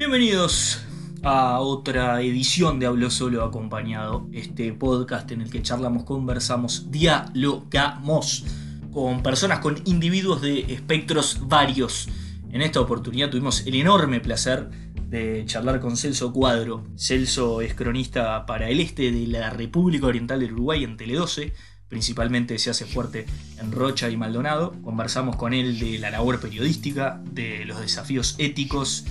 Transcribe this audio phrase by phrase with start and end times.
[0.00, 0.80] Bienvenidos
[1.22, 8.46] a otra edición de Hablo Solo Acompañado, este podcast en el que charlamos, conversamos, dialogamos
[8.94, 12.08] con personas, con individuos de espectros varios.
[12.50, 14.70] En esta oportunidad tuvimos el enorme placer
[15.04, 16.82] de charlar con Celso Cuadro.
[16.96, 21.52] Celso es cronista para el este de la República Oriental del Uruguay en Tele 12,
[21.88, 23.26] principalmente se hace fuerte
[23.58, 24.72] en Rocha y Maldonado.
[24.80, 29.04] Conversamos con él de la labor periodística, de los desafíos éticos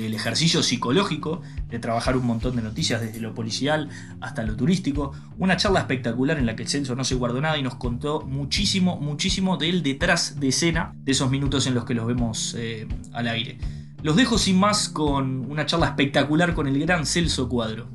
[0.00, 3.88] del ejercicio psicológico, de trabajar un montón de noticias desde lo policial
[4.20, 5.12] hasta lo turístico.
[5.38, 8.22] Una charla espectacular en la que el censo no se guardó nada y nos contó
[8.22, 12.86] muchísimo, muchísimo del detrás de escena, de esos minutos en los que los vemos eh,
[13.12, 13.58] al aire.
[14.02, 17.88] Los dejo sin más con una charla espectacular con el gran Celso Cuadro.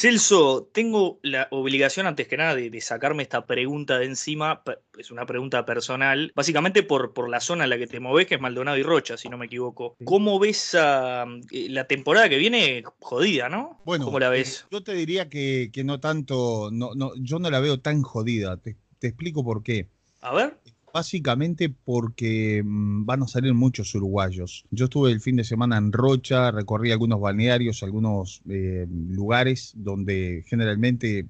[0.00, 4.62] Celso, tengo la obligación antes que nada de, sacarme esta pregunta de encima,
[4.98, 8.36] es una pregunta personal, básicamente por, por la zona en la que te moves, que
[8.36, 9.96] es Maldonado y Rocha, si no me equivoco.
[10.04, 11.24] ¿Cómo ves eh,
[11.68, 13.82] la temporada que viene jodida, no?
[13.84, 14.66] Bueno, ¿cómo la eh, ves?
[14.70, 18.76] yo te diría que, no tanto, no, no, yo no la veo tan jodida, te,
[18.98, 19.90] te explico por qué.
[20.22, 20.56] A ver.
[20.92, 24.64] Básicamente porque mm, van a salir muchos uruguayos.
[24.70, 30.44] Yo estuve el fin de semana en Rocha, recorrí algunos balnearios, algunos eh, lugares donde
[30.46, 31.26] generalmente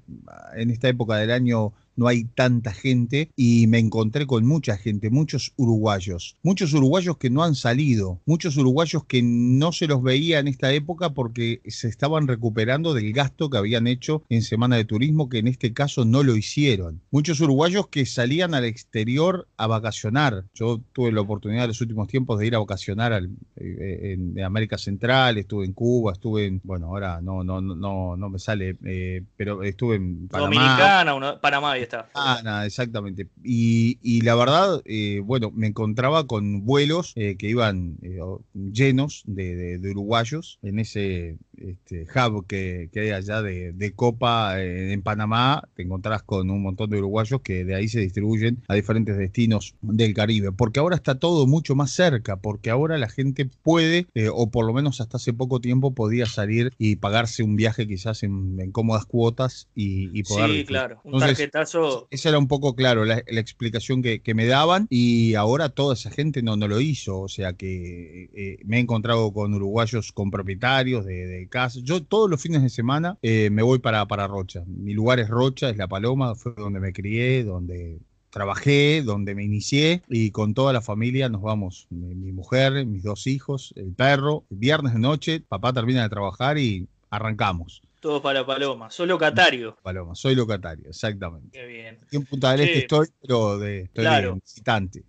[0.56, 5.10] en esta época del año no hay tanta gente y me encontré con mucha gente,
[5.10, 10.38] muchos uruguayos, muchos uruguayos que no han salido, muchos uruguayos que no se los veía
[10.38, 14.86] en esta época porque se estaban recuperando del gasto que habían hecho en Semana de
[14.86, 17.02] Turismo, que en este caso no lo hicieron.
[17.10, 20.44] Muchos uruguayos que salían al exterior a vacacionar.
[20.54, 23.12] Yo tuve la oportunidad en los últimos tiempos de ir a vacacionar
[23.56, 28.28] eh, en, América Central, estuve en Cuba, estuve en, bueno, ahora no, no, no, no
[28.30, 30.54] me sale, eh, pero estuve en Panamá.
[30.54, 31.76] Dominicana, Panamá
[32.14, 33.28] Ah, nada, exactamente.
[33.42, 38.20] Y, la verdad, eh, bueno, me encontraba con vuelos eh, que iban eh,
[38.54, 45.62] llenos de, uruguayos en ese este, hub que, hay allá de, Copa en Panamá.
[45.74, 49.74] Te encontrás con un montón de uruguayos que de ahí se distribuyen a diferentes destinos
[49.80, 50.52] del Caribe.
[50.52, 54.72] Porque ahora está todo mucho más cerca, porque ahora la gente puede, o por lo
[54.72, 59.68] menos hasta hace poco tiempo, podía salir y pagarse un viaje quizás en, cómodas cuotas
[59.74, 60.50] y, poder.
[60.50, 61.00] Sí, claro.
[61.04, 61.79] Un tarjetazo
[62.10, 66.42] esa era un poco claro la, explicación que, me daban y ahora toda esa gente
[66.42, 67.20] no, no lo hizo.
[67.20, 71.82] O sea que eh, me he encontrado con uruguayos, con propietarios de, de casas.
[71.82, 74.62] Yo todos los fines de semana eh, me voy para, para Rocha.
[74.66, 77.98] Mi lugar es Rocha, es La Paloma, fue donde me crié, donde
[78.30, 83.26] trabajé, donde me inicié y con toda la familia nos vamos, mi, mujer, mis dos
[83.26, 87.82] hijos, el perro, viernes de noche, papá termina de trabajar y arrancamos.
[88.00, 88.90] Todo para Paloma.
[88.90, 89.76] Soy locatario.
[89.82, 91.50] Paloma, soy locatario, exactamente.
[91.58, 91.98] Qué bien.
[92.02, 95.04] Aquí en Punta del Este estoy, pero de, estoy de visitante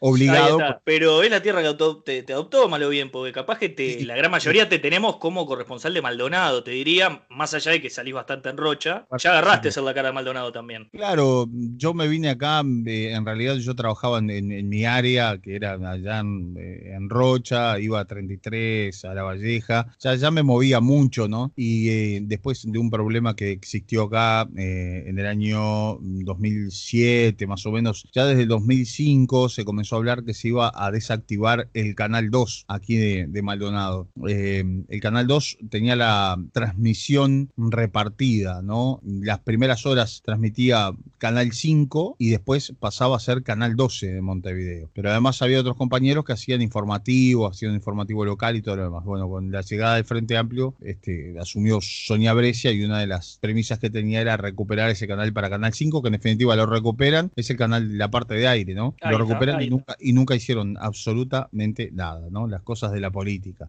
[0.00, 0.58] obligado.
[0.84, 4.68] Pero es la tierra que te, adoptó, malo bien, porque capaz que la gran mayoría
[4.68, 8.56] te tenemos como corresponsal de Maldonado, te diría, más allá de que salís bastante en
[8.56, 10.88] Rocha, ya agarraste a ser la cara de Maldonado también.
[10.92, 15.74] Claro, yo me vine acá, eh, en realidad yo trabajaba en, mi área, que era
[15.74, 16.22] allá
[16.56, 21.52] eh, en, Rocha, iba a 33, a La Valleja, ya, ya me movía mucho, ¿no?
[21.56, 27.72] Y eh, después de un problema que existió acá en el año 2007, más o
[27.72, 31.94] menos, ya desde el 2005 se comenzó a hablar que se iba a desactivar el
[31.94, 34.08] canal 2 aquí de, Maldonado.
[34.28, 39.00] Eh, el canal 2 tenía la transmisión repartida, ¿no?
[39.04, 44.90] Las primeras horas transmitía canal 5 y después pasaba a ser canal 12 de Montevideo.
[44.94, 49.04] Pero además había otros compañeros que hacían informativo, hacían informativo local y todo lo demás.
[49.04, 53.38] Bueno, con la llegada del Frente Amplio, este, asumió Sonia Brescia y una de las
[53.40, 57.30] premisas que tenía era recuperar ese canal para Canal 5, que en definitiva lo recuperan,
[57.36, 58.94] es el canal, la parte de aire, ¿no?
[59.02, 59.70] lo recuperan y
[60.00, 62.46] y nunca hicieron absolutamente nada, ¿no?
[62.46, 63.68] Las cosas de la política.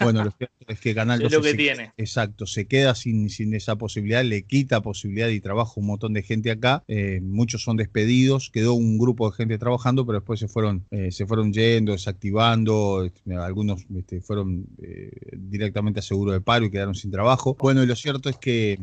[0.00, 1.92] Bueno, lo cierto es que Canal 12 que tiene.
[1.96, 6.22] exacto, se queda sin, sin esa posibilidad, le quita posibilidad y trabajo un montón de
[6.22, 6.82] gente acá.
[6.88, 11.12] Eh, muchos son despedidos, quedó un grupo de gente trabajando, pero después se fueron, eh,
[11.12, 16.70] se fueron yendo, desactivando, este, algunos este, fueron eh, directamente a seguro de paro y
[16.70, 17.56] quedaron sin trabajo.
[17.58, 18.78] Bueno, y lo cierto es que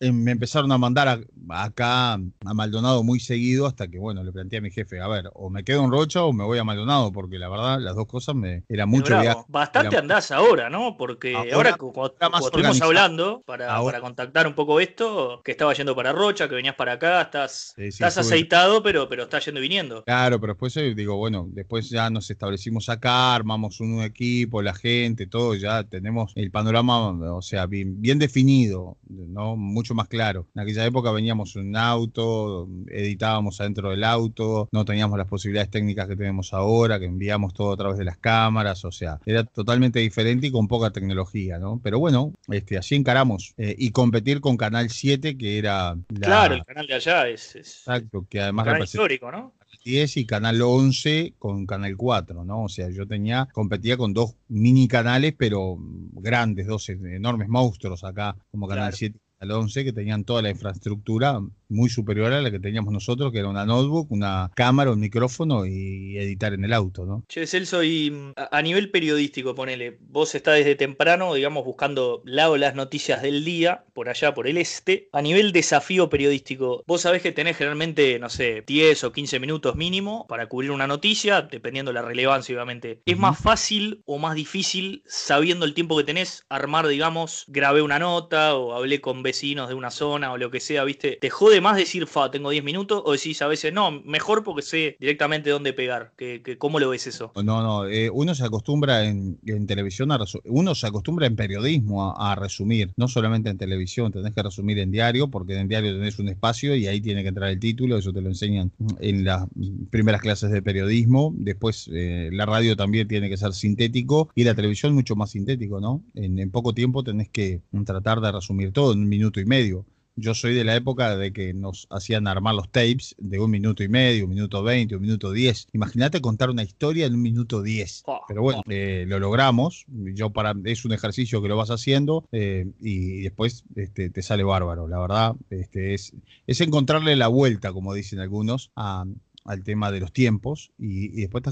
[0.00, 4.60] eh, me empezaron a mandar acá a Maldonado muy seguido hasta que, bueno, le planteé
[4.60, 7.10] a mi jefe, a ver, o me quedo en Rocha o me voy a Maldonado,
[7.10, 9.40] porque la verdad las dos cosas me era mucho viaje.
[9.48, 10.96] Bastante andás ahora, ¿no?
[10.96, 16.12] Porque ahora, como, estuvimos hablando, para, para, contactar un poco esto, que estaba yendo para
[16.12, 20.04] Rocha, que venías para acá, estás, estás aceitado, pero, pero estás yendo y viniendo.
[20.04, 24.74] Claro, pero después eh, digo, bueno, después ya nos establecimos acá, armamos un equipo, la
[24.74, 29.56] gente, todo, ya tenemos el panorama, o sea, bien, bien definido, ¿no?
[29.56, 30.46] Mucho más claro.
[30.54, 35.70] En aquella época veníamos en un auto, editábamos adentro del auto, no teníamos las posibilidades
[35.70, 39.44] técnicas que tenemos ahora, que enviamos todo a través de las cámaras, o sea, era
[39.44, 41.80] totalmente diferente y con poca tecnología, ¿no?
[41.82, 43.54] Pero bueno, este, así encaramos.
[43.56, 45.96] Eh, y competir con Canal 7, que era...
[46.20, 47.56] claro, el canal de allá es...
[47.56, 48.66] exacto, que además...
[48.66, 49.54] Canal histórico, ¿no?
[49.84, 52.64] 10 y Canal 11 con Canal 4, ¿no?
[52.64, 58.36] O sea, yo tenía, competía con dos mini canales, pero grandes, dos enormes monstruos acá,
[58.50, 62.60] como Canal 7 Canal 11, que tenían toda la infraestructura muy superior a la que
[62.60, 67.04] teníamos nosotros, que era una notebook, una cámara, un micrófono y editar en el auto,
[67.04, 67.24] ¿no?
[67.28, 72.56] Che, Celso, y a nivel periodístico, ponele, vos estás desde temprano, digamos, buscando la o
[72.56, 75.08] las noticias del día, por allá, por el este.
[75.12, 79.76] A nivel desafío periodístico, vos sabés que tenés generalmente, no sé, 10 o 15 minutos
[79.76, 83.02] mínimo para cubrir una noticia, dependiendo de la relevancia, obviamente.
[83.04, 87.98] ¿Es más fácil o más difícil, sabiendo el tiempo que tenés, armar, digamos, grabé una
[87.98, 91.18] nota o hablé con vecinos de una zona o lo que sea, viste?
[91.20, 94.62] ¿Te jode más decir, fa, tengo 10 minutos, o decís a veces, no, mejor porque
[94.62, 96.12] sé directamente dónde pegar.
[96.16, 97.32] Que, ¿Cómo lo ves eso?
[97.36, 102.34] No, no, eh, uno se acostumbra en, televisión, a uno se acostumbra en periodismo a,
[102.34, 106.28] resumir, no solamente en televisión, tenés que resumir en diario, porque en diario tenés un
[106.28, 108.70] espacio y ahí tiene que entrar el título, eso te lo enseñan
[109.00, 109.46] en las
[109.90, 114.54] primeras clases de periodismo, después eh, la radio también tiene que ser sintético y la
[114.54, 116.02] televisión mucho más sintético, ¿no?
[116.14, 119.84] En poco tiempo tenés que tratar de resumir todo en un minuto y medio.
[120.20, 123.82] Yo soy de la época de que nos hacían armar los tapes de un minuto
[123.82, 125.68] y medio, un minuto veinte, un minuto diez.
[125.72, 128.02] Imagínate contar una historia en un minuto diez.
[128.26, 129.84] Pero bueno, eh, lo logramos.
[129.88, 134.42] Yo para es un ejercicio que lo vas haciendo eh, y después este, te sale
[134.42, 134.88] bárbaro.
[134.88, 136.12] La verdad, este, es,
[136.46, 139.04] es encontrarle la vuelta, como dicen algunos, a,
[139.48, 141.42] al tema de los tiempos y, después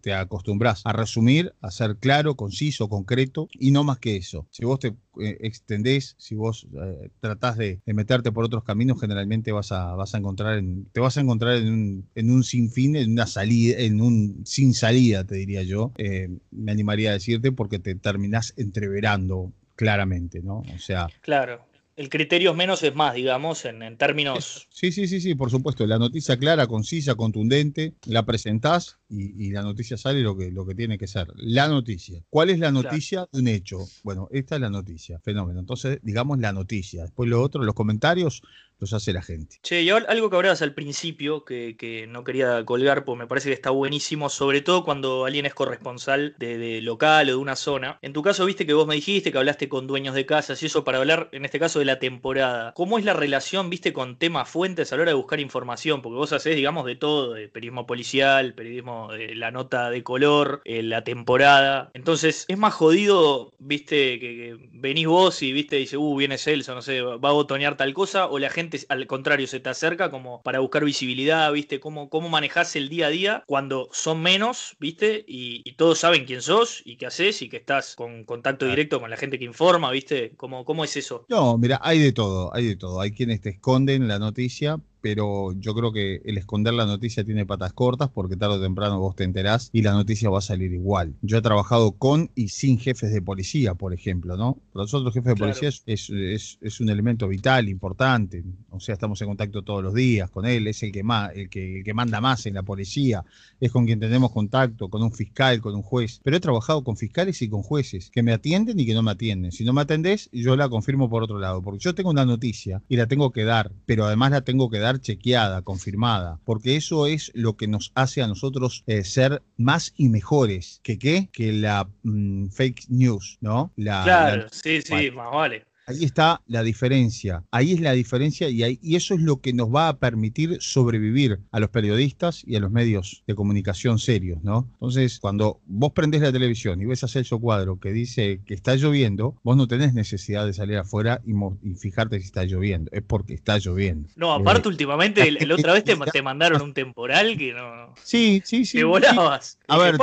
[0.00, 4.46] te acostumbras a resumir, a ser claro, conciso, concreto y no más que eso.
[4.50, 4.88] Si vos te
[5.20, 10.14] eh, extendés, si vos eh, tratás de, meterte por otros caminos, generalmente vas a, vas
[10.14, 13.78] a encontrar en, te vas a encontrar en un, en un sinfín, en una salida,
[13.78, 15.92] en un sin salida, te diría yo.
[15.96, 20.58] Eh, me animaría a decirte porque te terminás entreverando claramente, ¿no?
[20.74, 21.08] O sea.
[21.20, 24.66] Claro el criterio es menos es más, digamos, en, términos.
[24.70, 25.86] Sí, sí, sí, sí, por supuesto.
[25.86, 30.74] La noticia clara, concisa, contundente, la presentás y, la noticia sale lo que, lo que
[30.74, 31.28] tiene que ser.
[31.36, 32.22] La noticia.
[32.30, 33.78] ¿Cuál es la noticia de un hecho?
[34.02, 35.20] Bueno, esta es la noticia.
[35.20, 35.60] Fenómeno.
[35.60, 37.02] Entonces, digamos la noticia.
[37.02, 38.42] Después lo otro, los comentarios,
[38.78, 39.58] los hace la gente.
[39.62, 43.54] Che, y algo que hablabas al principio, que, no quería colgar, pues me parece que
[43.54, 47.98] está buenísimo, sobre todo cuando alguien es corresponsal de, local o de una zona.
[48.02, 50.66] En tu caso, viste que vos me dijiste que hablaste con dueños de casas y
[50.66, 52.72] eso para hablar, en este caso, de la temporada.
[52.74, 56.02] ¿Cómo es la relación, viste, con temas fuentes a la hora de buscar información?
[56.02, 60.60] Porque vos hacés, digamos, de todo, de periodismo policial, periodismo de la nota de color,
[60.64, 61.90] eh, la temporada.
[61.94, 66.82] Entonces, es más jodido, viste, que, venís vos y, viste, dice, uh, viene Celso, no
[66.82, 70.42] sé, va a botonear tal cosa, o la gente al contrario se te acerca como
[70.42, 71.80] para buscar visibilidad, ¿viste?
[71.80, 75.24] Cómo, cómo manejás el día a día cuando son menos, ¿viste?
[75.26, 79.10] Y, todos saben quién sos y qué haces y que estás con contacto directo con
[79.10, 80.32] la gente que informa, ¿viste?
[80.36, 81.26] ¿Cómo, cómo es eso?
[81.28, 83.00] No, mira, hay de todo, hay de todo.
[83.00, 87.44] Hay quienes te esconden la noticia pero yo creo que el esconder la noticia tiene
[87.44, 90.72] patas cortas porque tarde o temprano vos te enterás y la noticia va a salir
[90.72, 91.12] igual.
[91.20, 94.56] Yo he trabajado con y sin jefes de policía, por ejemplo, ¿no?
[94.72, 99.28] Para nosotros jefes de policía es, es, un elemento vital, importante, o sea, estamos en
[99.28, 102.22] contacto todos los días con él, es el que, más, el que, el que manda
[102.22, 103.26] más en la policía,
[103.60, 106.96] es con quien tenemos contacto, con un fiscal, con un juez, pero he trabajado con
[106.96, 109.52] fiscales y con jueces que me atienden y que no me atienden.
[109.52, 112.80] Si no me atendés, yo la confirmo por otro lado, porque yo tengo una noticia
[112.88, 117.06] y la tengo que dar, pero además la tengo que dar chequeada, confirmada, porque eso
[117.06, 121.52] es lo que nos hace a nosotros eh, ser más y mejores que qué, que
[121.52, 123.72] la mm, fake news, ¿no?
[123.76, 125.64] La, claro, sí, sí, más vale.
[125.86, 129.52] Ahí está la diferencia, ahí es la diferencia y, ahí, y eso es lo que
[129.52, 134.42] nos va a permitir sobrevivir a los periodistas y a los medios de comunicación serios,
[134.42, 134.68] ¿no?
[134.74, 138.76] Entonces, cuando vos prendés la televisión y ves a Celso Cuadro que dice que está
[138.76, 141.34] lloviendo, vos no tenés necesidad de salir afuera y,
[141.74, 144.08] fijarte si está lloviendo, es porque está lloviendo.
[144.16, 147.94] No, aparte eh, últimamente, la otra vez te, te, mandaron un temporal que no...
[148.02, 148.78] Sí, sí, sí.
[148.78, 149.58] Te volabas.
[149.68, 149.96] A ver,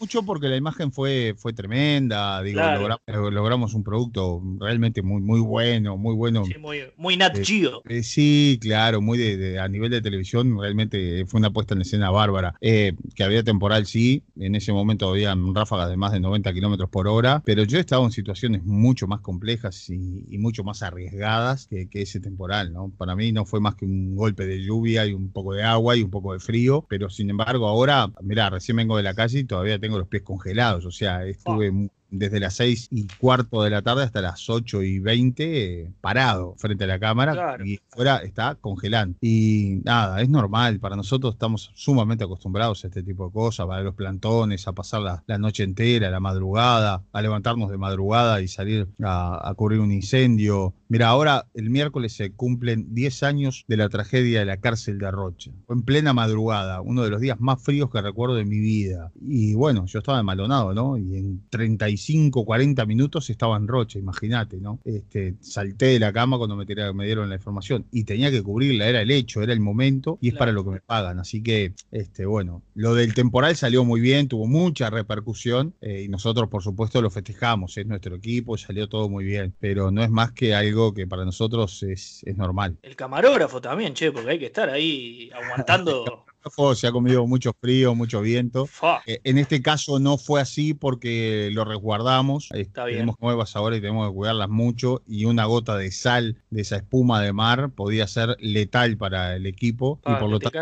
[0.00, 2.62] mucho porque la imagen fue, fue tremenda, digo,
[3.06, 6.44] logramos, un producto realmente muy, muy bueno, muy bueno.
[6.46, 11.26] Sí, muy, muy Nat eh, eh, sí, claro, muy de, a nivel de televisión, realmente
[11.26, 12.54] fue una puesta en escena bárbara.
[12.62, 16.88] Eh, que había temporal, sí, en ese momento había ráfagas de más de 90 kilómetros
[16.88, 21.66] por hora, pero yo he estado en situaciones mucho más complejas y, mucho más arriesgadas
[21.66, 22.90] que, que, ese temporal, ¿no?
[22.96, 25.94] Para mí no fue más que un golpe de lluvia y un poco de agua
[25.94, 29.40] y un poco de frío, pero sin embargo ahora, mira, recién vengo de la calle
[29.40, 33.70] y todavía tengo los pies congelados, o sea, estuve desde las 6 y cuarto de
[33.70, 38.18] la tarde hasta las 8 y 20 eh, parado frente a la cámara y fuera
[38.18, 39.16] está congelando.
[39.20, 43.80] Y nada, es normal, para nosotros estamos sumamente acostumbrados a este tipo de cosas, a
[43.80, 48.88] los plantones, a pasar la, noche entera, la madrugada, a levantarnos de madrugada y salir
[49.02, 50.74] a, a, cubrir un incendio.
[50.90, 55.10] Mira, ahora el miércoles se cumplen 10 años de la tragedia de la cárcel de
[55.10, 55.50] Rocha.
[55.66, 59.12] Fue en plena madrugada, uno de los días más fríos que recuerdo de mi vida.
[59.20, 60.98] Y bueno, yo estaba malonado, ¿no?
[60.98, 64.80] Y en 35 25, 40 minutos estaba en Rocha, imagínate, ¿no?
[64.84, 68.88] Este, salté de la cama cuando me, me dieron la información y tenía que cubrirla,
[68.88, 71.18] era el hecho, era el momento y es para lo que me pagan.
[71.18, 76.08] Así que, este, bueno, lo del temporal salió muy bien, tuvo mucha repercusión eh, y
[76.08, 80.10] nosotros, por supuesto, lo festejamos, es nuestro equipo, salió todo muy bien, pero no es
[80.10, 82.78] más que algo que para nosotros es, es normal.
[82.82, 86.24] El camarógrafo también, che, porque hay que estar ahí aguantando
[86.74, 88.68] se ha comido mucho frío, mucho viento.
[89.06, 92.48] Eh, en este caso no fue así porque lo resguardamos.
[92.52, 95.02] Está tenemos nuevas ahora y tenemos que cuidarlas mucho.
[95.06, 99.46] Y una gota de sal de esa espuma de mar podía ser letal para el
[99.46, 100.00] equipo.
[100.06, 100.60] y, por lo tanto,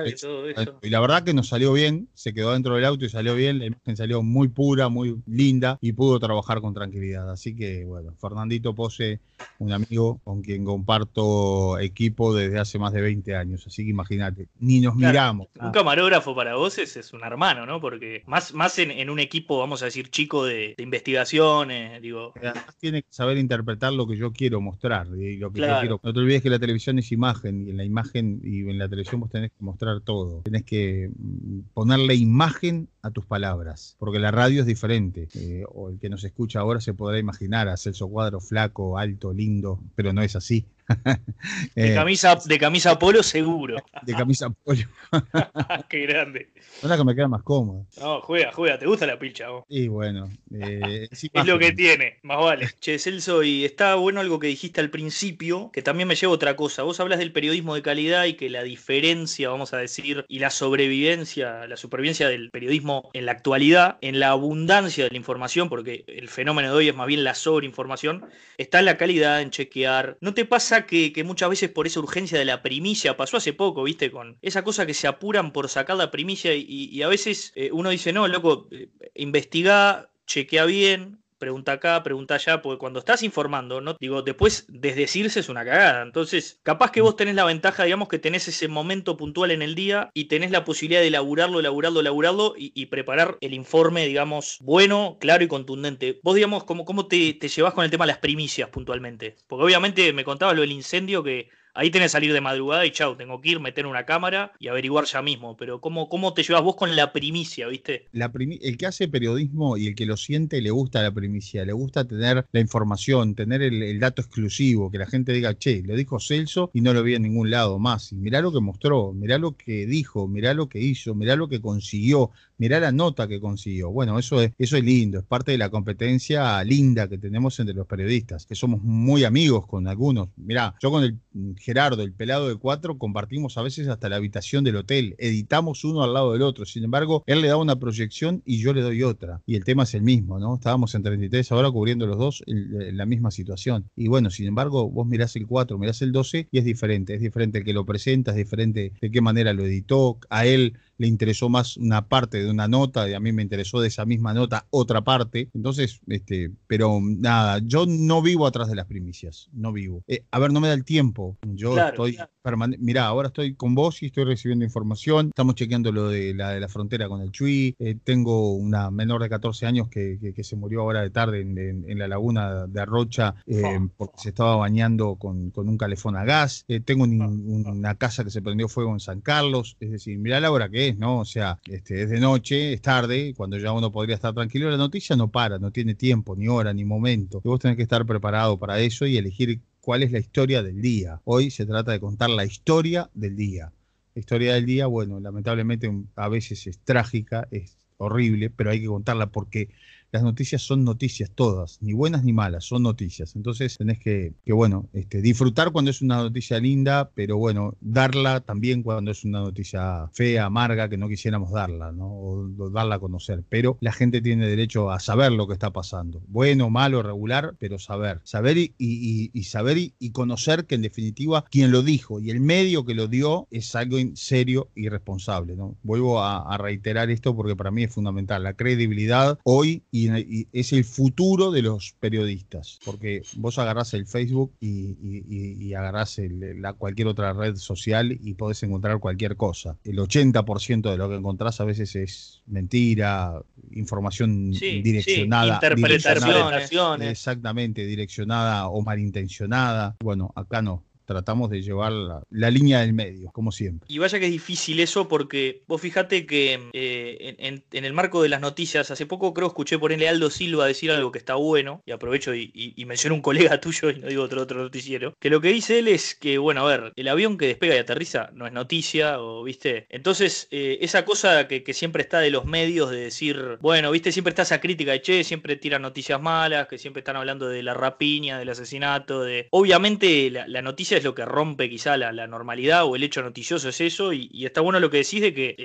[0.82, 3.58] y la verdad que nos salió bien, se quedó dentro del auto y salió bien.
[3.58, 7.30] La imagen salió muy pura, muy linda y pudo trabajar con tranquilidad.
[7.30, 9.20] Así que, bueno, Fernandito Pose,
[9.58, 13.66] un amigo con quien comparto equipo desde hace más de 20 años.
[13.66, 17.80] Así que imagínate, ni nos miramos un camarógrafo para vos es, un hermano, ¿no?
[17.80, 22.32] Porque más, más en, un equipo, vamos a decir, chico de, investigaciones, digo.
[22.36, 25.06] Además tiene que saber interpretar lo que yo quiero mostrar.
[25.16, 26.00] Y lo que yo quiero.
[26.02, 28.88] No te olvides que la televisión es imagen, y en la imagen y en la
[28.88, 30.42] televisión vos tenés que mostrar todo.
[30.42, 35.28] Tenés que mm, ponerle imagen a tus palabras, porque la radio es diferente.
[35.34, 39.32] Eh, o el que nos escucha ahora se podrá imaginar a Celso Cuadro flaco, alto,
[39.32, 40.66] lindo, pero no es así.
[41.74, 43.76] de, eh, camisa, de camisa polo seguro.
[44.02, 44.80] De camisa polo.
[45.88, 46.48] Qué grande.
[46.56, 47.84] Es la que me queda más cómoda.
[48.00, 48.78] No, juega, juega.
[48.78, 49.64] ¿Te gusta la pilcha vos?
[49.68, 50.30] Y bueno.
[50.50, 52.68] Eh, es lo que tiene, más vale.
[52.80, 56.56] Che, Celso, y está bueno algo que dijiste al principio, que también me lleva otra
[56.56, 56.84] cosa.
[56.84, 60.50] Vos hablas del periodismo de calidad y que la diferencia, vamos a decir, y la
[60.50, 66.04] sobrevivencia, la supervivencia del periodismo en la actualidad, en la abundancia de la información, porque
[66.06, 68.26] el fenómeno de hoy es más bien la sobreinformación,
[68.56, 70.16] está la calidad, en chequear.
[70.20, 73.82] ¿No te pasa que, muchas veces por esa urgencia de la primicia, pasó hace poco,
[73.82, 77.70] viste, con esa cosa que se apuran por sacar la primicia y, a veces eh,
[77.72, 83.22] uno dice, no, loco, eh, investiga, chequea bien, pregunta acá, pregunta allá, porque cuando estás
[83.22, 86.02] informando, no digo, después desdecirse es una cagada.
[86.02, 89.74] Entonces, capaz que vos tenés la ventaja, digamos, que tenés ese momento puntual en el
[89.74, 95.18] día y tenés la posibilidad de elaborarlo, elaborarlo, elaborarlo y, preparar el informe, digamos, bueno,
[95.20, 96.20] claro y contundente.
[96.22, 99.36] Vos, digamos, ¿cómo, cómo te, te llevas con el tema de las primicias puntualmente?
[99.46, 102.90] Porque obviamente me contabas lo del incendio que Ahí tenés que salir de madrugada y
[102.90, 105.56] chau, tengo que ir, meter una cámara y averiguar ya mismo.
[105.56, 108.08] Pero ¿cómo, cómo te llevas vos con la primicia, viste?
[108.12, 112.04] El que hace periodismo y el que lo siente le gusta la primicia, le gusta
[112.04, 116.72] tener la información, tener el, dato exclusivo, que la gente diga, che, lo dijo Celso
[116.74, 118.10] y no lo vi en ningún lado más.
[118.10, 121.48] Y mirá lo que mostró, mirá lo que dijo, mirá lo que hizo, mirá lo
[121.48, 123.90] que consiguió, mirá la nota que consiguió.
[123.90, 127.76] Bueno, eso es, eso es lindo, es parte de la competencia linda que tenemos entre
[127.76, 130.30] los periodistas, que somos muy amigos con algunos.
[130.36, 131.20] Mirá, yo con el
[131.68, 136.02] Gerardo, el pelado de cuatro, compartimos a veces hasta la habitación del hotel, editamos uno
[136.02, 139.02] al lado del otro, sin embargo, él le da una proyección y yo le doy
[139.02, 140.54] otra, y el tema es el mismo, ¿no?
[140.54, 144.88] Estábamos en 33 ahora cubriendo los dos en, la misma situación, y bueno, sin embargo,
[144.88, 147.84] vos mirás el 4, mirás el 12 y es diferente, es diferente el que lo
[147.84, 152.42] presenta, es diferente de qué manera lo editó, a él le interesó más una parte
[152.42, 155.48] de una nota y a mí me interesó de esa misma nota otra parte.
[155.54, 160.02] Entonces, este, pero nada, yo no vivo atrás de las primicias, no vivo.
[160.08, 161.38] Eh, a ver, no me da el tiempo.
[161.42, 162.84] Yo estoy permanente.
[162.84, 165.28] Mirá, ahora estoy con vos y estoy recibiendo información.
[165.28, 167.76] Estamos chequeando lo de la, de la frontera con el Chuy.
[167.78, 171.58] Eh, tengo una menor de 14 años que, que, se murió ahora de tarde en,
[171.58, 173.90] en, la laguna de Arrocha eh, oh.
[173.96, 176.64] porque se estaba bañando con, con un calefón a gas.
[176.84, 179.76] tengo una casa que se prendió fuego en San Carlos.
[179.80, 181.18] Es decir, mirá la hora que ¿no?
[181.18, 184.76] O sea, este, es de noche, es tarde, cuando ya uno podría estar tranquilo, la
[184.76, 187.40] noticia no para, no tiene tiempo, ni hora, ni momento.
[187.44, 190.80] Y vos tenés que estar preparado para eso y elegir cuál es la historia del
[190.80, 191.20] día.
[191.24, 193.72] Hoy se trata de contar la historia del día.
[194.14, 198.86] La historia del día, bueno, lamentablemente a veces es trágica, es horrible, pero hay que
[198.86, 199.68] contarla porque
[200.10, 203.36] las noticias son noticias todas, ni buenas ni malas, son noticias.
[203.36, 208.40] Entonces tenés que, que bueno, este, disfrutar cuando es una noticia linda, pero bueno, darla
[208.40, 212.06] también cuando es una noticia fea, amarga, que no quisiéramos darla, ¿no?
[212.08, 213.44] O, darla a conocer.
[213.48, 216.22] Pero la gente tiene derecho a saber lo que está pasando.
[216.28, 218.20] Bueno, malo, regular, pero saber.
[218.24, 222.84] Saber y, y, saber y, conocer que en definitiva quien lo dijo y el medio
[222.84, 225.76] que lo dio es algo serio y responsable, ¿no?
[225.82, 228.42] Vuelvo a, a reiterar esto porque para mí es fundamental.
[228.42, 234.96] La credibilidad hoy es el futuro de los periodistas, porque vos agarrás el Facebook y,
[235.00, 239.76] y agarrás la, cualquier otra red social y podés encontrar cualquier cosa.
[239.84, 245.54] El 80% de lo que encontrás a veces es mentira, información direccionada.
[245.54, 247.10] interpretaciones.
[247.10, 249.96] exactamente, direccionada o malintencionada.
[250.00, 253.86] Bueno, acá no tratamos de llevar la, línea del medio, como siempre.
[253.88, 258.28] Y vaya que es difícil eso porque vos fijate que eh, en, el marco de
[258.28, 261.92] las noticias, hace poco creo escuché ponerle Aldo Silva decir algo que está bueno, y
[261.92, 265.40] aprovecho y, y, menciono un colega tuyo, y no digo otro, otro noticiero, que lo
[265.40, 268.46] que dice él es que, bueno, a ver, el avión que despega y aterriza no
[268.46, 272.98] es noticia, o viste, entonces eh, esa cosa que, siempre está de los medios de
[272.98, 277.00] decir, bueno, viste, siempre está esa crítica de, che, siempre tiran noticias malas, que siempre
[277.00, 279.48] están hablando de la rapiña, del asesinato, de...
[279.50, 283.68] Obviamente la, la noticia es lo que rompe quizá la, normalidad o el hecho noticioso
[283.68, 285.56] es eso, y, está bueno lo que decís de que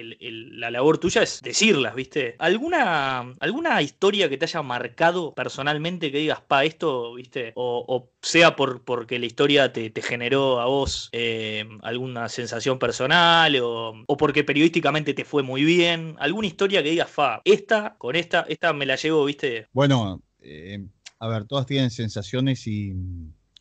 [0.52, 2.36] la labor tuya es decirlas, ¿viste?
[2.40, 7.52] ¿Alguna, ¿Alguna historia que te haya marcado personalmente que digas, pa, esto, ¿viste?
[7.56, 13.94] O, sea por, porque la historia te, generó a vos eh, alguna sensación personal o,
[14.08, 16.16] o, porque periodísticamente te fue muy bien.
[16.20, 19.68] ¿Alguna historia que digas, fa, esta, con esta, esta me la llevo, ¿viste?
[19.74, 20.86] Bueno, eh,
[21.20, 22.94] a ver, todas tienen sensaciones y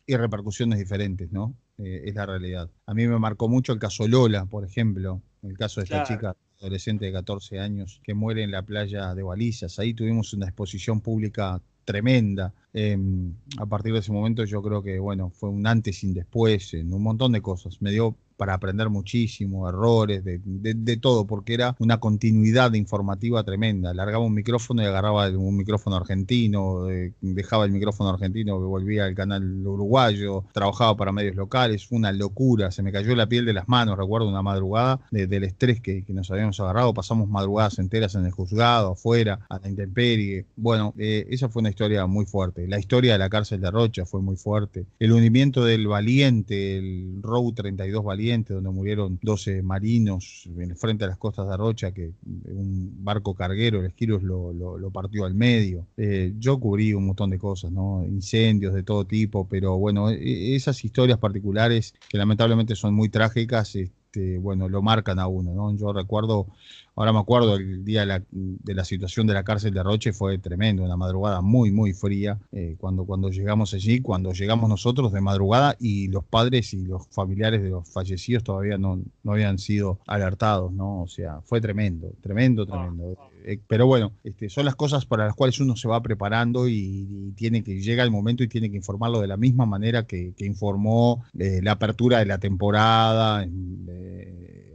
[0.07, 1.55] repercusiones diferentes, ¿no?
[1.77, 2.69] Eh, es la realidad.
[2.85, 6.35] A mí me marcó mucho el caso Lola, por ejemplo, el caso de esta chica
[6.59, 9.79] adolescente de 14 años que muere en la playa de Balizas.
[9.79, 12.53] Ahí tuvimos una exposición pública tremenda.
[12.73, 16.13] Em, a partir de ese momento yo creo que, bueno, fue un antes y un
[16.13, 17.81] después en un montón de cosas.
[17.81, 23.93] Me dio para aprender muchísimo, errores, de, de, todo, porque era una continuidad informativa tremenda.
[23.93, 29.15] Largaba un micrófono y agarraba un micrófono argentino, eh, dejaba el micrófono argentino, volvía al
[29.15, 33.67] canal uruguayo, trabajaba para medios locales, una locura, se me cayó la piel de las
[33.67, 38.31] manos, recuerdo una madrugada del estrés que, nos habíamos agarrado, pasamos madrugadas enteras en el
[38.31, 40.45] juzgado, afuera, a la intemperie.
[40.55, 42.67] Bueno, eh, esa fue una historia muy fuerte.
[42.67, 44.85] La historia de la cárcel de Rocha fue muy fuerte.
[44.99, 51.17] El hundimiento del Valiente, el Row 32 Valiente, donde murieron 12 marinos frente a las
[51.17, 55.87] costas de Arrocha, que un barco carguero, el Esquiros, lo, lo, partió al medio.
[55.97, 58.03] Eh, yo cubrí un montón de cosas, ¿no?
[58.05, 63.75] Incendios de todo tipo, pero bueno, e, esas historias particulares que lamentablemente son muy trágicas,
[63.75, 65.75] este, bueno, lo marcan a uno, ¿no?
[65.75, 66.47] Yo recuerdo
[66.95, 70.83] Ahora me acuerdo el día de la, situación de la cárcel de Roche fue tremendo,
[70.83, 72.39] una madrugada muy, muy fría.
[72.51, 77.07] Eh, cuando, cuando llegamos allí, cuando llegamos nosotros de madrugada y los padres y los
[77.07, 81.01] familiares de los fallecidos todavía no, no habían sido alertados, ¿no?
[81.01, 83.17] O sea, fue tremendo, tremendo, tremendo.
[83.43, 87.33] Eh, pero bueno, este, son las cosas para las cuales uno se va preparando y,
[87.35, 91.23] tiene que llega el momento y tiene que informarlo de la misma manera que, informó
[91.39, 93.43] eh, la apertura de la temporada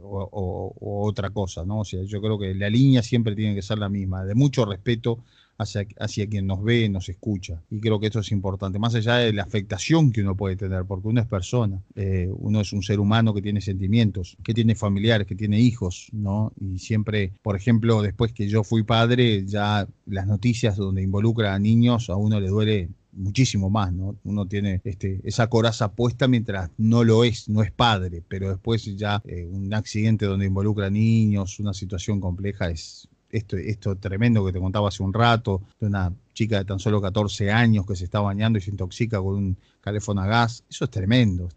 [0.09, 1.79] o, otra cosa, ¿no?
[1.79, 4.65] O sea, yo creo que la línea siempre tiene que ser la misma, de mucho
[4.65, 5.23] respeto
[5.59, 7.61] hacia, hacia quien nos ve, nos escucha.
[7.69, 10.85] Y creo que esto es importante, más allá de la afectación que uno puede tener,
[10.85, 14.75] porque uno es persona, eh, uno es un ser humano que tiene sentimientos, que tiene
[14.75, 16.51] familiares, que tiene hijos, ¿no?
[16.59, 21.59] Y siempre, por ejemplo, después que yo fui padre, ya las noticias donde involucra a
[21.59, 22.89] niños, a uno le duele
[23.19, 24.17] muchísimo más, ¿no?
[24.23, 28.85] Uno tiene este, esa coraza puesta mientras no lo es, no es padre, pero después
[28.97, 34.59] ya eh, un accidente donde involucra niños, una situación compleja es esto, tremendo que te
[34.59, 38.21] contaba hace un rato, de una chica de tan solo 14 años que se está
[38.21, 40.63] bañando y se intoxica con un calefón a gas.
[40.69, 41.49] Eso es tremendo,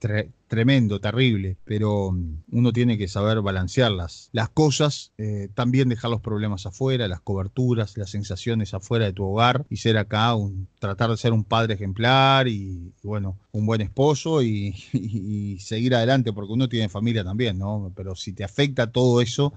[0.49, 4.29] tremendo, terrible, pero mm, uno tiene que saber balancearlas.
[4.33, 9.25] Las cosas, eh, también dejar los problemas afuera, las coberturas, las sensaciones afuera de tu
[9.25, 13.81] hogar y ser acá, un, tratar de ser un padre ejemplar y, bueno, un buen
[13.81, 17.93] esposo y seguir adelante, porque uno tiene familia también, ¿no?
[17.95, 19.53] Pero si te afecta todo eso,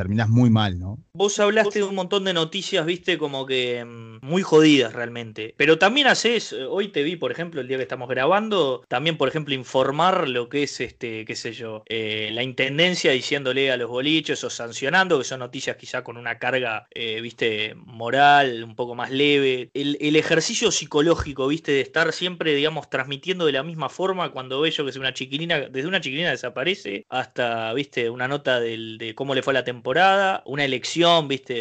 [0.00, 0.98] terminás muy mal, ¿no?
[1.12, 5.52] Vos hablaste de un montón de noticias, viste, como que mm, muy jodidas realmente.
[5.58, 9.18] Pero también haces, eh, hoy te vi, por ejemplo, el día que estamos grabando, también,
[9.18, 13.76] por ejemplo, informar lo que es, este, qué sé yo, eh, la intendencia diciéndole a
[13.76, 18.74] los boliches o sancionando, que son noticias quizá con una carga, eh, viste, moral, un
[18.74, 19.70] poco más leve.
[19.74, 24.72] El, ejercicio psicológico, viste, de estar siempre, digamos, transmitiendo de la misma forma cuando veo
[24.72, 29.14] yo que es una chiquilina, desde una chiquilina desaparece hasta, viste, una nota del, de
[29.14, 31.52] cómo le fue la temporada una elección, viste,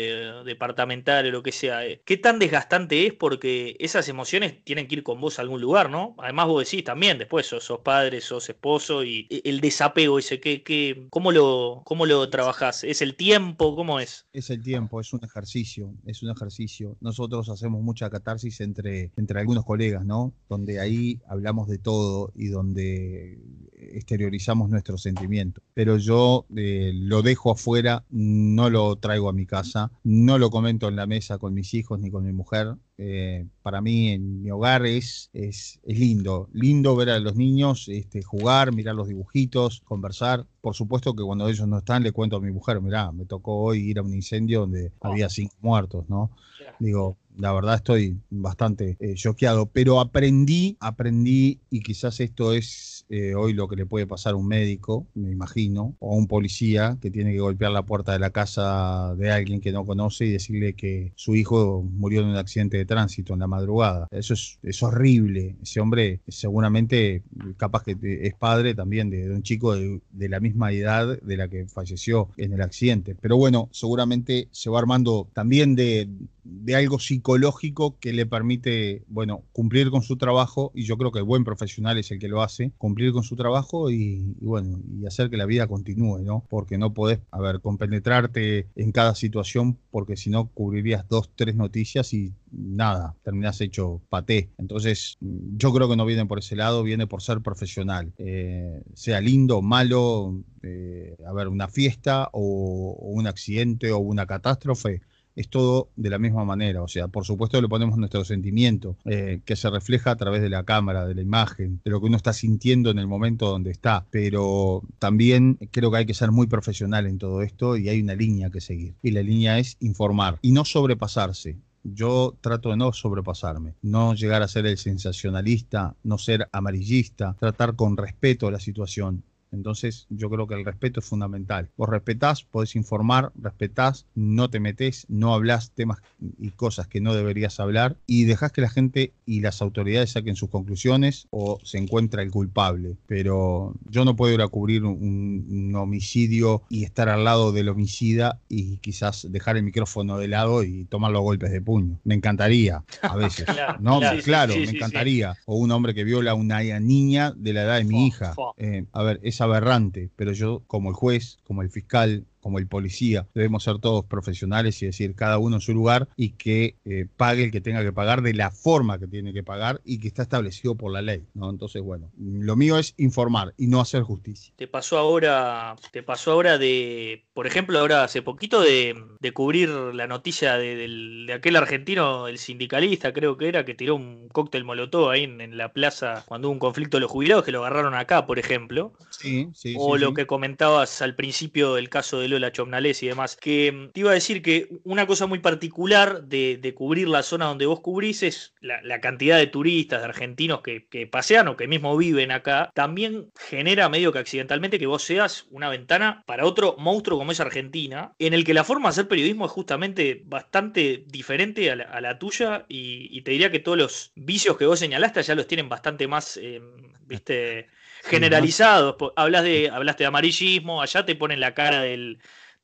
[0.46, 1.86] departamental o lo que sea.
[1.86, 3.14] Eh, ¿Qué tan desgastante es?
[3.14, 6.16] Porque esas emociones tienen que ir con vos a algún lugar, ¿no?
[6.20, 11.32] Además vos decís también, después sos, padre, sos esposo y el desapego ese, ¿qué, cómo,
[11.32, 12.84] lo, ¿cómo lo trabajás?
[12.84, 13.76] ¿Es el tiempo?
[13.76, 14.28] ¿Cómo es?
[14.34, 16.98] Es el tiempo, es un ejercicio, es un ejercicio.
[17.02, 20.34] Nosotros hacemos mucha catarsis entre, entre algunos colegas, ¿no?
[20.48, 23.40] Donde ahí hablamos de todo y donde
[23.80, 25.64] exteriorizamos nuestros sentimientos.
[25.74, 30.88] Pero yo eh, lo dejo afuera, no lo traigo a mi casa, no lo comento
[30.88, 32.76] en la mesa con mis hijos ni con mi mujer.
[32.98, 38.24] Eh, para mí en mi hogar es, es, lindo, lindo ver a los niños este,
[38.24, 40.46] jugar, mirar los dibujitos, conversar.
[40.62, 43.58] Por supuesto que cuando ellos no están le cuento a mi mujer, mirá, me tocó
[43.58, 45.08] hoy ir a un incendio donde oh.
[45.08, 46.32] había cinco muertos, ¿no?
[46.80, 53.34] Digo, la verdad estoy bastante eh, choqueado, pero aprendí, aprendí y quizás esto es eh,
[53.34, 56.98] hoy lo que le puede pasar a un médico, me imagino, o a un policía
[57.02, 60.32] que tiene que golpear la puerta de la casa de alguien que no conoce y
[60.32, 64.08] decirle que su hijo murió en un accidente de tránsito en la madrugada.
[64.12, 65.56] Eso es, horrible.
[65.62, 67.24] Ese hombre seguramente,
[67.58, 71.68] capaz que es padre también de, un chico de la misma edad de la que
[71.68, 73.16] falleció en el accidente.
[73.16, 76.10] Pero bueno, seguramente se va armando también de
[76.50, 81.20] de algo psicológico que le permite, bueno, cumplir con su trabajo, y yo creo que
[81.20, 85.06] el buen profesional es el que lo hace, cumplir con su trabajo y, bueno, y
[85.06, 86.44] hacer que la vida continúe, ¿no?
[86.50, 92.14] Porque no podés, a compenetrarte en cada situación, porque si no cubrirías dos, tres noticias
[92.14, 94.50] y nada, terminás hecho paté.
[94.58, 98.12] Entonces, yo creo que no viene por ese lado, viene por ser profesional.
[98.18, 105.02] Eh, sea lindo, malo, eh, a ver, una fiesta o un accidente o una catástrofe,
[105.36, 106.82] es todo de la misma manera.
[106.82, 110.50] O sea, por supuesto le ponemos nuestro sentimiento, eh, que se refleja a través de
[110.50, 113.72] la cámara, de la imagen, de lo que uno está sintiendo en el momento donde
[113.72, 114.06] está.
[114.12, 118.16] Pero también creo que hay que ser muy profesional en todo esto y hay una
[118.16, 118.96] línea que seguir.
[119.02, 124.42] Y la línea es informar y no sobrepasarse yo trato de no sobrepasarme, no llegar
[124.42, 130.48] a ser el sensacionalista, no ser amarillista, tratar con respeto la situación entonces yo creo
[130.48, 131.70] que el respeto es fundamental.
[131.78, 136.00] Vos respetás, podés informar, respetás, no te metés, no hablas temas
[136.38, 140.36] y cosas que no deberías hablar y dejás que la gente y las autoridades saquen
[140.36, 142.98] sus conclusiones o se encuentra el culpable.
[143.08, 145.40] Pero yo no puedo ir a cubrir un,
[145.76, 150.86] homicidio y estar al lado del homicida y quizás dejar el micrófono de lado y
[150.86, 152.00] tomar los golpes de puño.
[152.04, 153.46] Me encantaría a veces.
[153.80, 155.36] no, claro, me encantaría.
[155.46, 158.36] O un hombre que viola a una niña de la edad de mi hija.
[158.58, 162.68] Eh, a ver, es aberrante, pero yo como el juez, como el fiscal, como el
[162.68, 163.28] policía.
[163.34, 167.44] Debemos ser todos profesionales y decir cada uno en su lugar y que eh, pague
[167.44, 170.24] el que tenga que pagar de la forma que tiene que pagar y que está
[170.24, 171.26] establecido por la ley.
[171.34, 171.50] ¿no?
[171.50, 174.54] Entonces, bueno, lo mío es informar y no hacer justicia.
[174.56, 178.96] Te pasó ahora, te pasó ahora de, por ejemplo, ahora hace poquito de,
[179.34, 184.64] cubrir la noticia de, aquel argentino, el sindicalista, creo que era, que tiró un cóctel
[184.64, 187.96] molotov ahí en, la plaza cuando hubo un conflicto de los jubilados, que lo agarraron
[187.96, 188.94] acá, por ejemplo.
[189.10, 189.76] Sí, sí.
[189.78, 193.36] O lo que comentabas al principio del caso de Lola Chomnales y demás.
[193.36, 197.46] Que mm, te iba a decir que una cosa muy particular de, cubrir la zona
[197.46, 201.98] donde vos cubrís es la, cantidad de turistas, de argentinos que, pasean o que mismo
[201.98, 202.70] viven acá.
[202.74, 207.40] También genera medio que accidentalmente que vos seas una ventana para otro monstruo como es
[207.40, 212.20] Argentina, en el que la forma de hacer periodismo es justamente bastante diferente a la,
[212.20, 216.08] tuya y, te diría que todos los vicios que vos señalaste ya los tienen bastante
[216.08, 217.68] más, em, viste
[218.04, 218.96] generalizados.
[219.16, 222.20] Hablas de, hablaste de amarillismo, allá te ponen la cara del,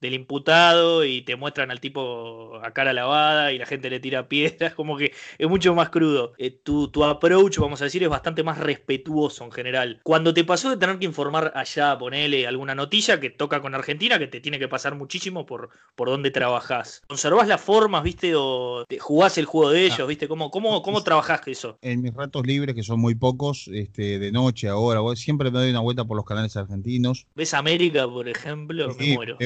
[0.05, 4.27] del imputado y te muestran al tipo a cara lavada y la gente le tira
[4.29, 6.33] piedras, como que es mucho más crudo.
[6.37, 9.99] Eh, tu, tu, approach, vamos a decir, es bastante más respetuoso en general.
[10.03, 14.19] Cuando te pasó de tener que informar allá, ponele alguna noticia que toca con Argentina,
[14.19, 17.01] que te tiene que pasar muchísimo por, por dónde trabajás.
[17.07, 19.93] ¿Conservás las formas, viste, o te jugás el juego de ah.
[19.93, 20.27] ellos, viste?
[20.27, 21.77] ¿Cómo, cómo, cómo trabajás eso?
[21.81, 25.69] En mis ratos libres, que son muy pocos, este, de noche, ahora, siempre me doy
[25.71, 27.27] una vuelta por los canales argentinos.
[27.35, 28.93] ¿Ves América, por ejemplo?
[28.97, 29.37] me muero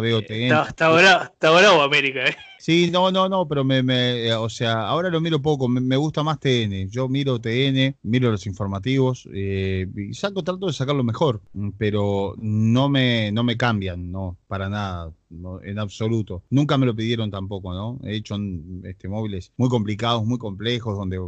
[0.00, 2.36] veo Está, bravo, América, ¿eh?
[2.58, 6.24] Sí, no, no, no, pero me, me, o sea, ahora lo miro poco, me, gusta
[6.24, 6.88] más TN.
[6.90, 11.40] Yo miro TN, miro los informativos eh, y saco, trato de sacar lo mejor,
[11.78, 15.12] pero no me, no me cambian, no, para nada,
[15.62, 16.42] en absoluto.
[16.50, 18.00] Nunca me lo pidieron tampoco, ¿no?
[18.02, 18.36] He hecho
[18.82, 21.20] este, móviles muy complicados, muy complejos, donde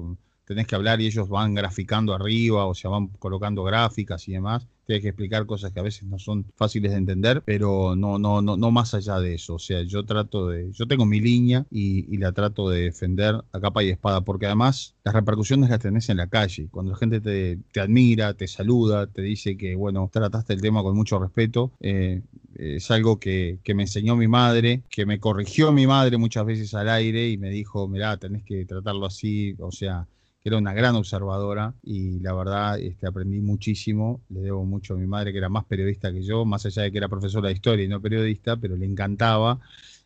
[0.44, 4.66] tenés que hablar y ellos van graficando arriba o sea, van colocando gráficas y demás.
[4.88, 8.40] Tienes que explicar cosas que a veces no son fáciles de entender, pero no, no,
[8.40, 9.56] no, no más allá de eso.
[9.56, 13.60] O sea, yo trato de, yo tengo mi línea y, la trato de defender a
[13.60, 16.68] capa y espada, porque además las repercusiones las tenés en la calle.
[16.70, 20.82] Cuando la gente te, te admira, te saluda, te dice que, bueno, trataste el tema
[20.82, 22.22] con mucho respeto, eh,
[22.54, 26.72] es algo que, que, me enseñó mi madre, que me corrigió mi madre muchas veces
[26.72, 30.06] al aire y me dijo, mirá, tenés que tratarlo así, o sea,
[30.48, 34.20] era una gran observadora y la verdad este, aprendí muchísimo.
[34.28, 36.92] Le debo mucho a mi madre, que era más periodista que yo, más allá de
[36.92, 39.60] que era profesora de historia y no periodista, pero le encantaba.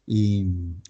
[0.07, 0.47] Y,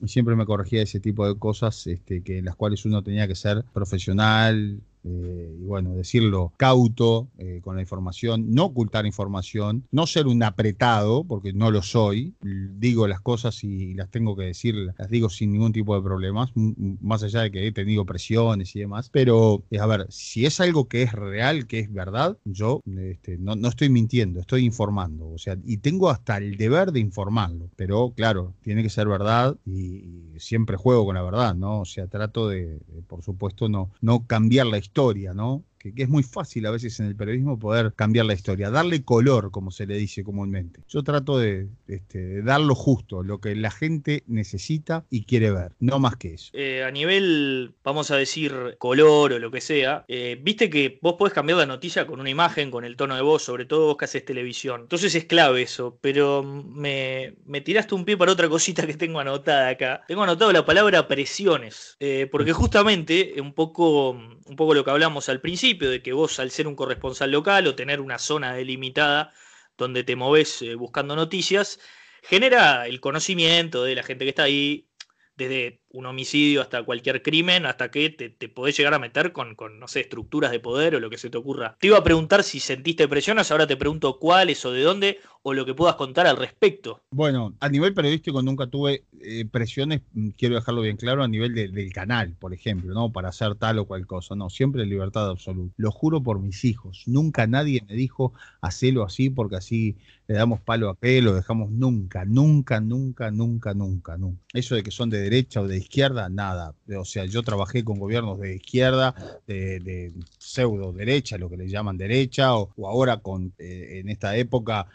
[0.06, 3.34] siempre me corregía ese tipo de cosas este, que en las cuales uno tenía que
[3.34, 10.06] ser profesional, eh, y bueno, decirlo cauto eh, con la información, no ocultar información, no
[10.06, 14.74] ser un apretado, porque no lo soy, digo las cosas y las tengo que decir,
[14.96, 18.80] las digo sin ningún tipo de problemas, más allá de que he tenido presiones y
[18.80, 22.80] demás, pero eh, a ver, si es algo que es real, que es verdad, yo
[22.86, 27.00] este, no, no, estoy mintiendo, estoy informando, o sea, y tengo hasta el deber de
[27.00, 31.80] informarlo, pero claro, tiene que ser verdad y, siempre juego con la verdad, ¿no?
[31.80, 35.64] O sea, trato de, por supuesto, no, no cambiar la historia historia, ¿no?
[35.82, 39.50] Que, es muy fácil a veces en el periodismo poder cambiar la historia, darle color,
[39.50, 40.80] como se le dice comúnmente.
[40.88, 45.72] Yo trato de, este, dar lo justo, lo que la gente necesita y quiere ver,
[45.80, 46.50] no más que eso.
[46.52, 51.14] Eh, a nivel, vamos a decir, color o lo que sea, eh, viste que vos
[51.14, 53.96] podés cambiar la noticia con una imagen, con el tono de voz, sobre todo vos
[53.96, 54.82] que haces televisión.
[54.82, 59.20] Entonces es clave eso, pero me, me tiraste un pie para otra cosita que tengo
[59.20, 60.02] anotada acá.
[60.06, 65.28] Tengo anotado la palabra presiones, eh, porque justamente un poco, un poco lo que hablamos
[65.28, 69.32] al principio, de que vos al ser un corresponsal local o tener una zona delimitada
[69.76, 71.80] donde te moves eh, buscando noticias,
[72.22, 74.88] genera el conocimiento de la gente que está ahí,
[75.34, 79.54] desde un homicidio hasta cualquier crimen, hasta que te, te podés llegar a meter con,
[79.54, 81.76] con, no sé, estructuras de poder o lo que se te ocurra.
[81.78, 85.54] Te iba a preguntar si sentiste presiones, ahora te pregunto cuáles o de dónde, o
[85.54, 87.00] lo que puedas contar al respecto.
[87.10, 91.54] Bueno, a nivel periodístico nunca tuve eh, presiones, mm, quiero dejarlo bien claro, a nivel
[91.54, 93.12] del canal, por ejemplo, ¿no?
[93.12, 95.74] Para hacer tal o cual cosa, no, siempre libertad absoluta.
[95.76, 99.96] Lo juro por mis hijos, nunca nadie me dijo, hacelo así porque así
[100.28, 104.40] le damos palo a aquel, lo dejamos nunca, nunca, nunca, nunca, nunca, nunca.
[104.52, 106.74] Eso de que son de derecha o de izquierda, nada.
[106.98, 109.14] O sea, yo trabajé con gobiernos de izquierda,
[109.46, 114.86] de, pseudo derecha, lo que le llaman derecha, o, ahora con eh, en esta época,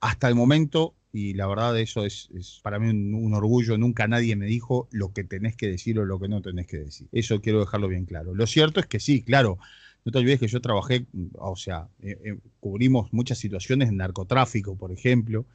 [0.00, 2.28] hasta el momento, y la verdad eso es,
[2.62, 6.18] para mí un, orgullo, nunca nadie me dijo lo que tenés que decir o lo
[6.18, 7.08] que no tenés que decir.
[7.12, 8.34] Eso quiero dejarlo bien claro.
[8.34, 9.58] Lo cierto es que sí, claro.
[10.04, 14.76] No te olvides que yo trabajé, o sea, eh, eh, cubrimos muchas situaciones de narcotráfico,
[14.76, 15.46] por ejemplo,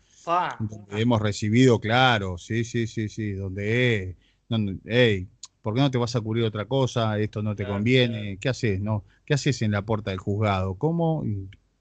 [0.91, 4.15] hemos recibido, claro, sí, sí, sí, sí, donde
[4.86, 5.28] hey,
[5.62, 7.20] ¿por qué no te vas a cubrir otra cosa?
[7.20, 8.38] Esto no te conviene.
[8.40, 8.80] ¿Qué haces?
[8.82, 9.06] No?
[9.26, 10.76] ¿Qué haces en la puerta del juzgado?
[10.76, 11.24] ¿Cómo?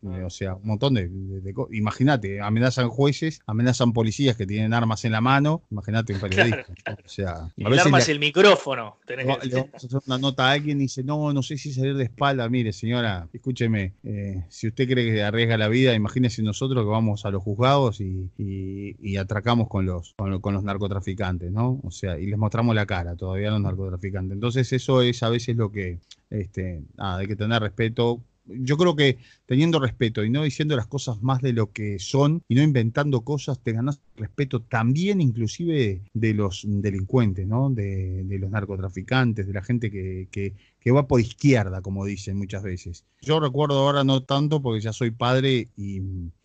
[0.03, 1.75] O sea, un montón de, cosas.
[1.75, 5.63] Imagínate, amenazan jueces, amenazan policías que tienen armas en la mano.
[5.71, 6.67] Imagínate un periodista.
[7.05, 8.99] O sea, el arma es el micrófono.
[9.09, 11.97] le vamos a hacer una nota a alguien y dice, no, no sé si salir
[11.97, 12.49] de espalda.
[12.49, 17.25] Mire, señora, escúcheme, eh, si usted cree que arriesga la vida, imagínese nosotros que vamos
[17.25, 21.81] a los juzgados y, atracamos con los, con, los narcotraficantes, ¿no?
[21.83, 24.35] O sea, y les mostramos la cara todavía a los narcotraficantes.
[24.35, 28.97] Entonces eso es a veces lo que, este, nada, hay que tener respeto yo creo
[28.97, 32.63] que teniendo respeto y no diciendo las cosas más de lo que son y no
[32.63, 37.71] inventando cosas, te ganas respeto también inclusive de los delincuentes, ¿no?
[37.71, 40.55] De, los narcotraficantes, de la gente que, que,
[40.87, 43.05] que va por izquierda, como dicen muchas veces.
[43.21, 45.99] Yo recuerdo ahora no tanto porque ya soy padre y,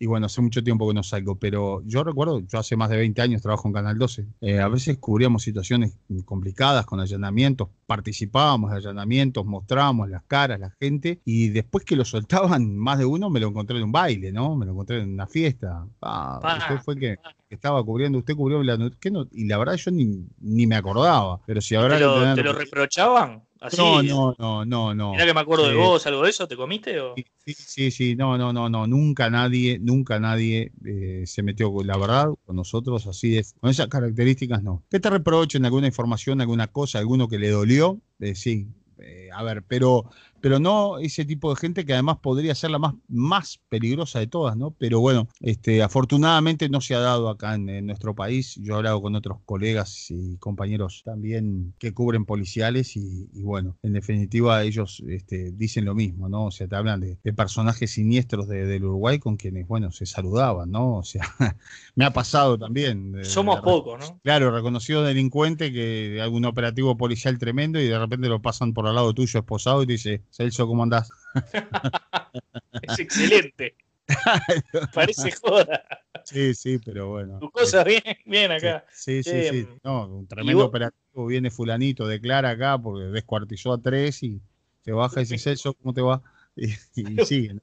[0.04, 3.22] bueno, hace mucho tiempo que no salgo, pero yo recuerdo, yo hace más de 20
[3.22, 8.78] años trabajo en Canal 12, eh, a veces cubríamos situaciones complicadas con allanamientos, participábamos de
[8.78, 13.38] allanamientos, mostrábamos las caras, la gente, y después que lo soltaban más de uno me
[13.38, 14.56] lo encontré en un baile, ¿no?
[14.56, 15.86] Me lo encontré en una fiesta.
[16.00, 17.16] Ah, fue que
[17.48, 18.90] estaba cubriendo, usted cubrió la no,
[19.30, 21.40] y la verdad yo ni, ni me acordaba.
[21.46, 21.96] Pero si ahora
[22.34, 23.40] ¿Te lo reprochaban?
[23.76, 25.12] No, no, no, no, no.
[25.12, 26.98] Mira que me acuerdo de vos, algo de eso, ¿te comiste?
[27.00, 27.14] O?
[27.44, 31.86] Sí, sí, sí, no, no, no, no, nunca nadie, nunca nadie eh, se metió con
[31.86, 34.82] la verdad, con nosotros, así es, con esas características no.
[34.90, 38.00] ¿Qué te reprochen alguna información, alguna cosa, alguno que le dolió?
[38.20, 40.04] Eh, sí, eh, a ver, pero
[40.42, 44.26] pero no ese tipo de gente que además podría ser la más, más peligrosa de
[44.26, 44.72] todas, ¿no?
[44.72, 48.56] Pero bueno, este, afortunadamente no se ha dado acá en, nuestro país.
[48.60, 53.92] Yo he hablado con otros colegas y compañeros también que cubren policiales y, bueno, en
[53.92, 56.46] definitiva ellos este, dicen lo mismo, ¿no?
[56.46, 60.96] O sea, te hablan de, personajes siniestros del Uruguay con quienes, bueno, se saludaban, ¿no?
[60.96, 61.22] O sea,
[61.94, 63.14] me ha pasado también.
[63.22, 64.20] Somos pocos, ¿no?
[64.24, 68.94] Claro, reconocido delincuente que un operativo policial tremendo y de repente lo pasan por al
[68.94, 71.10] lado tuyo esposado y te dice, Celso, ¿cómo andás?
[72.82, 73.76] es excelente.
[74.94, 75.84] Parece joda.
[76.24, 77.38] Sí, sí, pero bueno.
[77.38, 78.84] Tu cosa bien, bien acá.
[78.92, 79.58] Sí, sí, sí.
[79.58, 81.26] Em, no, un tremendo operativo.
[81.26, 84.40] Viene fulanito, declara acá porque descuartizó a tres y
[84.84, 86.22] se baja y dice, Celso, ¿cómo te va?
[86.54, 87.62] Y, siguen.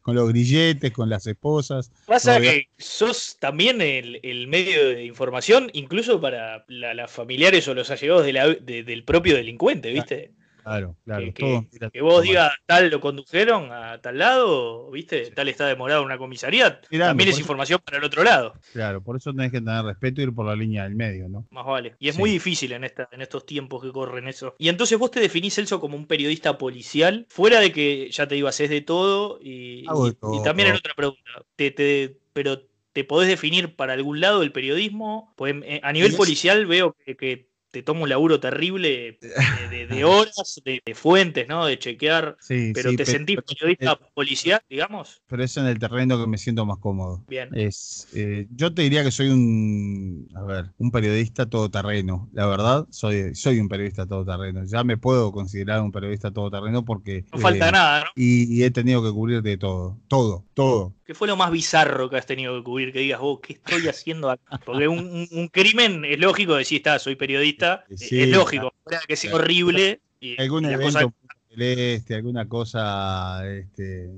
[0.00, 1.92] con los grilletes, con las esposas.
[2.06, 8.24] Pasa que sos también el, medio de información, incluso para las familiares o los allegados
[8.24, 10.32] del propio delincuente, ¿viste?
[10.62, 11.32] Claro, claro.
[11.34, 15.30] Que, vos digas tal lo condujeron a tal lado, ¿viste?
[15.30, 16.80] Tal está demorado una comisaría.
[16.80, 18.54] también es información para el otro lado.
[18.72, 21.46] Claro, por eso tenés que tener respeto y ir por la línea del medio, ¿no?
[21.50, 21.96] Más vale.
[21.98, 24.54] Y es muy difícil en, esta, en estos tiempos que corren eso.
[24.58, 28.36] Y entonces vos te definís, Celso, como un periodista policial, fuera de que, ya te
[28.36, 29.38] digo, haces de todo.
[29.42, 34.52] Y, y, también en otra pregunta, te, pero ¿te podés definir para algún lado el
[34.52, 35.32] periodismo?
[35.36, 41.48] Pues, a nivel policial veo que te toma un laburo terrible de, horas, de, fuentes,
[41.48, 41.64] ¿no?
[41.64, 42.36] De chequear.
[42.46, 45.22] pero te sentís periodista policial, digamos.
[45.26, 47.24] Pero es en el terreno que me siento más cómodo.
[47.26, 47.48] Bien.
[47.54, 52.28] Es, eh, yo te diría que soy un, a ver, un periodista todoterreno.
[52.34, 54.64] La verdad, soy, soy un periodista todoterreno.
[54.66, 57.24] Ya me puedo considerar un periodista todoterreno porque.
[57.32, 58.10] No falta eh, nada, ¿no?
[58.14, 59.98] Y, he tenido que cubrir de todo.
[60.08, 60.94] Todo, todo.
[61.04, 62.92] ¿Qué fue lo más bizarro que has tenido que cubrir?
[62.92, 64.60] Que digas, vos, ¿qué estoy haciendo acá?
[64.64, 68.72] Porque un, un crimen es lógico decir, está, soy periodista es lógico,
[69.06, 70.00] que sea horrible.
[70.20, 71.12] Y, algún evento
[71.52, 73.46] celeste, alguna cosa.
[73.46, 74.10] Este,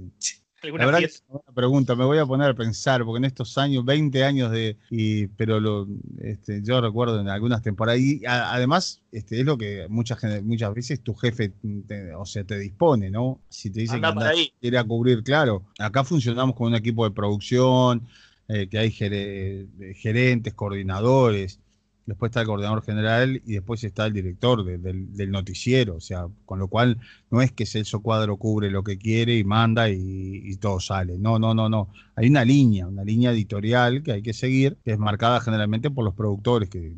[0.63, 4.25] la verdad una pregunta, me voy a poner a pensar, porque en estos años, 20
[4.25, 4.77] años de.
[4.91, 5.87] Y, pero lo,
[6.23, 8.01] este, yo recuerdo en algunas temporadas.
[8.01, 11.53] Y además, este, es lo que muchas, muchas veces tu jefe,
[12.17, 13.41] o sea, te dispone, ¿no?
[13.49, 15.65] Si te dice que quiere a cubrir, claro.
[15.79, 18.07] Acá funcionamos con un equipo de producción,
[18.49, 21.61] eh, que hay gerentes, coordinadores
[22.07, 26.59] después está el coordinador general y después está el director del, noticiero, o sea, con
[26.59, 26.99] lo cual
[27.31, 31.39] no es que Celso Cuadro cubre lo que quiere y manda y, todo sale, no,
[31.39, 34.99] no, no, no, hay una línea, una línea editorial que hay que seguir, que es
[34.99, 36.93] marcada generalmente por los productores, que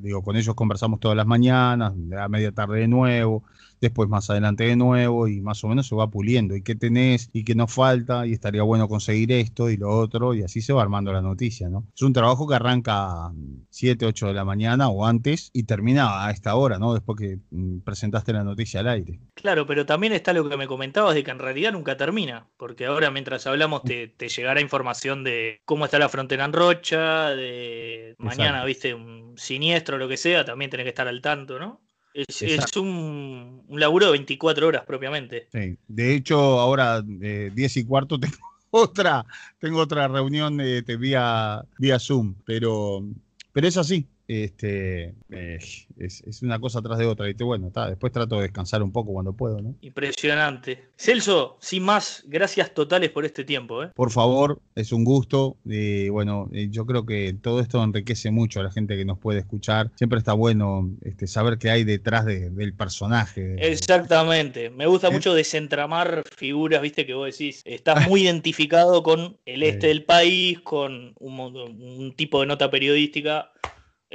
[0.00, 3.44] digo, con ellos conversamos todas las mañanas, a media tarde de nuevo,
[3.84, 6.56] después más adelante de nuevo y más o menos se va puliendo.
[6.56, 7.30] ¿Y qué tenés?
[7.32, 8.26] ¿Y qué nos falta?
[8.26, 11.68] Y estaría bueno conseguir esto y lo otro y así se va armando la noticia,
[11.68, 11.86] ¿no?
[11.94, 13.32] Es un trabajo que arranca
[13.70, 16.94] 7, 8 de la mañana o antes y termina a esta hora, ¿no?
[16.94, 19.20] Después que mm, presentaste la noticia al aire.
[19.34, 22.86] Claro, pero también está lo que me comentabas de que en realidad nunca termina, porque
[22.86, 28.64] ahora mientras hablamos te, llegará información de cómo está la frontera en Rocha, de mañana,
[28.64, 31.80] viste, un siniestro, lo que sea, también tenés que estar al tanto, ¿no?
[32.14, 35.48] Es, un, un, laburo de 24 horas propiamente.
[35.52, 35.76] Sí.
[35.88, 38.36] De hecho, ahora eh, 10 y cuarto tengo
[38.70, 39.26] otra,
[39.58, 43.04] tengo otra reunión eh, vía, vía Zoom, pero,
[43.52, 45.58] pero es así este, eh,
[45.98, 47.28] es, una cosa tras de otra.
[47.28, 49.74] Y bueno, después trato de descansar un poco cuando puedo, ¿no?
[49.80, 50.84] Impresionante.
[50.96, 53.82] Celso, sin más, gracias totales por este tiempo.
[53.82, 53.90] ¿eh?
[53.94, 55.56] Por favor, es un gusto.
[55.64, 59.40] Y bueno, yo creo que todo esto enriquece mucho a la gente que nos puede
[59.40, 59.90] escuchar.
[59.96, 63.56] Siempre está bueno este, saber qué hay detrás del personaje.
[63.58, 64.70] Exactamente.
[64.70, 67.62] Me gusta mucho desentramar figuras, viste, que vos decís.
[67.64, 73.50] Estás muy identificado con el este del país, con un tipo de nota periodística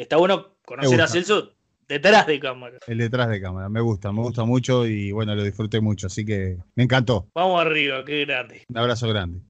[0.02, 1.52] está bueno conocer a Celso
[1.88, 2.78] detrás de cámara.
[2.88, 6.26] El detrás de cámara, me gusta, me gusta mucho y bueno, lo disfruté mucho, así
[6.26, 7.28] que me encantó.
[7.34, 8.64] Vamos arriba, qué grande.
[8.70, 9.42] Un abrazo grande.